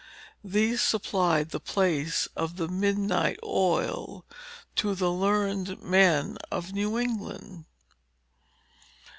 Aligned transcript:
These 0.43 0.81
supplied 0.81 1.51
the 1.51 1.59
place 1.59 2.27
of 2.35 2.55
the 2.57 2.67
"midnight 2.67 3.37
oil," 3.43 4.25
to 4.77 4.95
the 4.95 5.11
learned 5.11 5.83
men 5.83 6.39
of 6.49 6.73
New 6.73 6.97
England." 6.97 7.65